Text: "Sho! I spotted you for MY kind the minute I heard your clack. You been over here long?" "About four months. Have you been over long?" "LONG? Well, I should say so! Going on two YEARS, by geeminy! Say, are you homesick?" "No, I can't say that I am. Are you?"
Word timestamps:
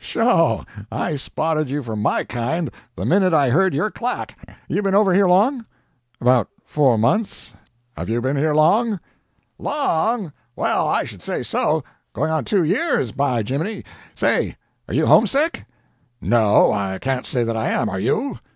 "Sho! 0.03 0.65
I 0.91 1.15
spotted 1.15 1.69
you 1.69 1.83
for 1.83 1.95
MY 1.95 2.23
kind 2.23 2.71
the 2.95 3.05
minute 3.05 3.35
I 3.35 3.51
heard 3.51 3.75
your 3.75 3.91
clack. 3.91 4.35
You 4.67 4.81
been 4.81 4.95
over 4.95 5.13
here 5.13 5.27
long?" 5.27 5.63
"About 6.19 6.49
four 6.65 6.97
months. 6.97 7.53
Have 7.95 8.09
you 8.09 8.19
been 8.19 8.35
over 8.35 8.55
long?" 8.55 8.99
"LONG? 9.59 10.33
Well, 10.55 10.87
I 10.87 11.03
should 11.03 11.21
say 11.21 11.43
so! 11.43 11.83
Going 12.13 12.31
on 12.31 12.45
two 12.45 12.63
YEARS, 12.63 13.11
by 13.11 13.43
geeminy! 13.43 13.85
Say, 14.15 14.57
are 14.87 14.95
you 14.95 15.05
homesick?" 15.05 15.67
"No, 16.19 16.71
I 16.73 16.97
can't 16.97 17.27
say 17.27 17.43
that 17.43 17.55
I 17.55 17.69
am. 17.69 17.87
Are 17.87 17.99
you?" 17.99 18.39